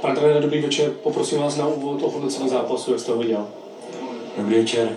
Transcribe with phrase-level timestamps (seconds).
[0.00, 0.90] Pane trenére, dobrý večer.
[0.90, 3.48] Poprosím vás na úvod o hodnocení zápasu, jak jste ho viděl.
[4.36, 4.96] Dobrý večer.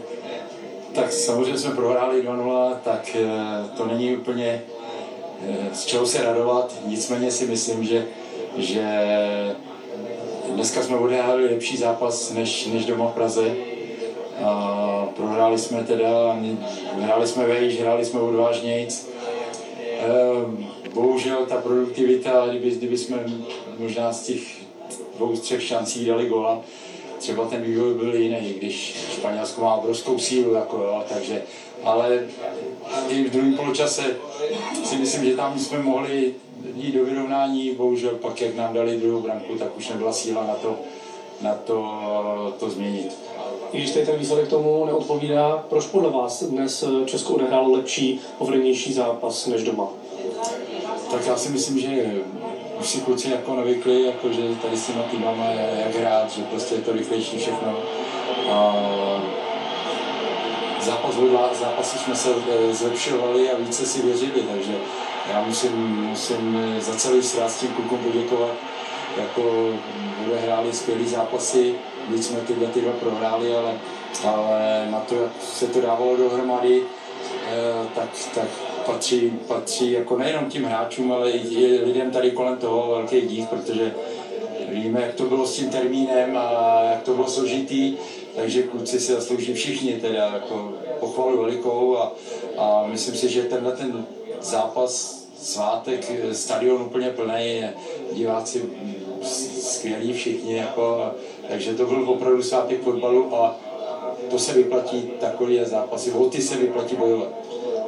[0.96, 3.28] Tak samozřejmě jsme prohráli 2-0, tak eh,
[3.78, 4.64] to není úplně
[5.48, 6.74] eh, z čeho se radovat.
[6.86, 8.06] Nicméně si myslím, že,
[8.58, 8.86] že
[10.50, 13.56] dneska jsme odehráli lepší zápas než, než doma v Praze.
[14.46, 16.38] A prohráli jsme teda,
[17.00, 19.10] hráli jsme vejš, hráli jsme odvážnějc.
[19.80, 20.14] Eh,
[20.94, 23.24] bohužel ta produktivita, kdyby, kdyby jsme
[23.80, 24.63] možná z těch
[25.18, 26.62] dvou, třech šancí dali gola,
[27.20, 31.42] třeba ten vývoj byl jiný, když Španělsko má obrovskou sílu, jako, jo, takže,
[31.84, 32.20] ale
[33.08, 34.16] i v druhém poločase
[34.84, 36.34] si myslím, že tam jsme mohli
[36.76, 40.54] jít do vyrovnání, bohužel pak, jak nám dali druhou branku, tak už nebyla síla na
[40.54, 40.76] to,
[41.42, 43.18] na to, to změnit.
[43.74, 48.94] I když tady ten výsledek tomu neodpovídá, proč podle vás dnes Česko odehrálo lepší, povedenější
[48.94, 49.88] zápas než doma?
[51.12, 52.22] Tak já si myslím, že
[52.80, 56.42] už si kluci jako navykli, jako že tady s těma týmama je jak hrát, že
[56.42, 57.78] prostě je to rychlejší všechno.
[58.52, 58.76] A
[60.82, 64.74] zápas od zápasu jsme se e, zlepšovali a více si věřili, takže
[65.32, 68.52] já musím, musím za celý svraz tím klukům poděkovat.
[69.18, 69.70] Jako
[70.46, 71.76] hráli skvělý zápasy,
[72.08, 73.74] byť jsme tyhle ty dva prohráli, ale,
[74.28, 78.48] ale na to, jak se to dávalo dohromady, e, tak, tak
[78.86, 83.96] patří, patří jako nejenom tím hráčům, ale i lidem tady kolem toho velký dík, protože
[84.70, 87.98] víme, jak to bylo s tím termínem a jak to bylo složitý,
[88.36, 92.12] takže kluci si zaslouží všichni teda jako pochvalu velikou a,
[92.58, 94.06] a myslím si, že tenhle ten
[94.42, 97.64] zápas svátek, stadion úplně plný,
[98.12, 98.64] diváci
[99.62, 101.12] skvělí všichni, jako,
[101.50, 103.56] takže to byl opravdu svátek fotbalu a
[104.30, 107.30] to se vyplatí takové zápasy, o ty se vyplatí bojovat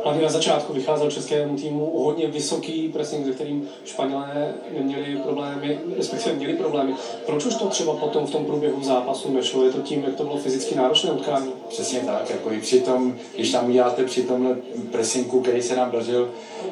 [0.06, 6.36] hlavně na začátku vycházel českému týmu hodně vysoký pressing, se kterým Španělé neměli problémy, respektive
[6.36, 6.94] měli problémy.
[7.26, 9.66] Proč už to třeba potom v tom průběhu zápasu nešlo?
[9.66, 11.52] Je to tím, jak to bylo fyzicky náročné utkání?
[11.70, 14.56] Přesně tak, jako i při tom, když tam uděláte při tomhle
[14.92, 16.30] presinku, který se nám dařil,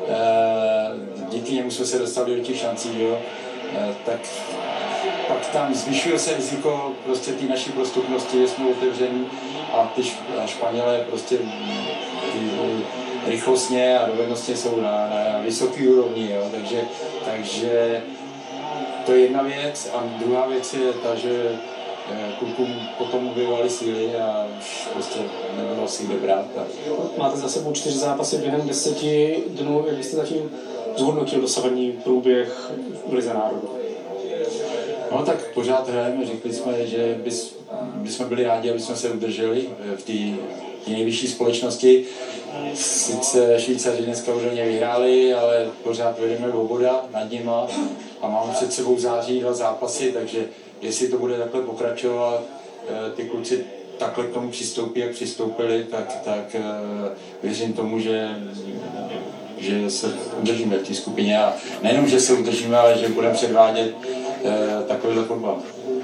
[0.08, 0.16] eh,
[1.29, 3.18] díky němu jsme se dostali do těch šancí, jo,
[3.75, 4.19] eh, tak
[5.28, 9.28] pak tam zvyšuje se riziko prostě té naší prostupnosti, že jsme otevření
[9.73, 10.03] a ty
[10.45, 11.38] Španělé prostě
[13.28, 16.47] rychlostně a dovednostně jsou na, na vysoké úrovni, jo?
[16.51, 16.81] Takže,
[17.25, 18.01] takže
[19.06, 21.59] to je jedna věc a druhá věc je ta, že
[22.11, 25.19] eh, klukům potom ubyvaly síly a už prostě
[25.57, 26.45] nebylo síly brát.
[26.57, 26.66] A...
[27.17, 30.51] Máte za sebou čtyři zápasy během deseti dnů, jak byste zatím
[30.97, 32.72] zhodnotil dosavadní průběh
[33.09, 33.83] v Lize národů?
[35.13, 37.56] No tak pořád hrajeme, řekli jsme, že bys,
[37.96, 40.44] bychom byli rádi, aby jsme se udrželi v té
[40.91, 42.06] nejvyšší společnosti.
[42.74, 47.68] Sice Švýcaři dneska už vyhráli, ale pořád vedeme boda nad nima
[48.22, 50.46] a máme před sebou září dva zápasy, takže
[50.81, 52.44] jestli to bude takhle pokračovat,
[52.90, 53.66] eh, ty kluci
[53.97, 56.62] takhle k tomu přistoupí, jak přistoupili, tak, tak eh,
[57.44, 58.35] věřím tomu, že
[59.57, 63.96] že se udržíme v té skupině a nejenom, že se udržíme, ale že budeme předvádět
[64.46, 65.62] Э, такой же курбан.